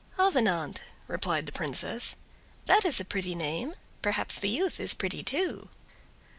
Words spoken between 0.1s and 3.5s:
"Avenant!" repeated the Princess. "That is a pretty